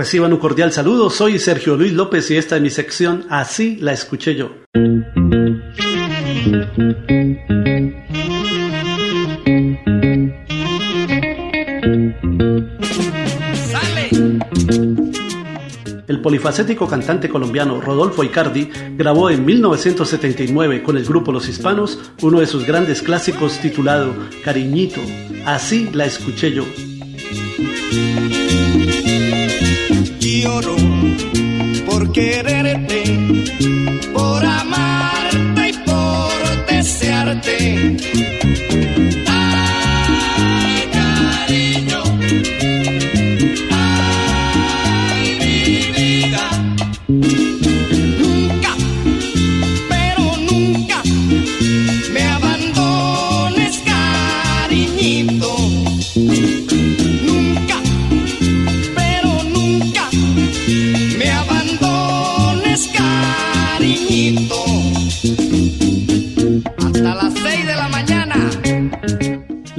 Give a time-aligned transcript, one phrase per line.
[0.00, 3.92] Reciban un cordial saludo, soy Sergio Luis López y esta es mi sección Así la
[3.92, 4.50] escuché yo.
[16.08, 22.40] El polifacético cantante colombiano Rodolfo Icardi grabó en 1979 con el grupo Los Hispanos uno
[22.40, 25.02] de sus grandes clásicos titulado Cariñito.
[25.44, 26.64] Así la escuché yo.
[32.20, 33.02] Quererte,
[34.12, 37.96] por amarte y por desearte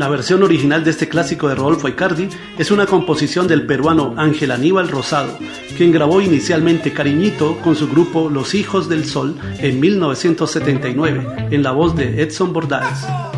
[0.01, 4.49] La versión original de este clásico de Rodolfo Icardi es una composición del peruano Ángel
[4.49, 5.37] Aníbal Rosado,
[5.77, 11.69] quien grabó inicialmente Cariñito con su grupo Los Hijos del Sol en 1979, en la
[11.69, 13.30] voz de Edson Bordaes.